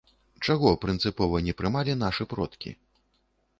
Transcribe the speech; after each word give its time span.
Чаго 0.45 0.71
прынцыпова 0.85 1.43
не 1.49 1.53
прымалі 1.61 1.97
нашы 2.05 2.29
продкі? 2.35 2.77